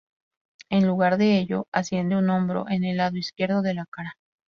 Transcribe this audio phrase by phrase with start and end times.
[0.71, 4.17] En lugar de ello, asciende un hombro en el lado izquierdo de la cara.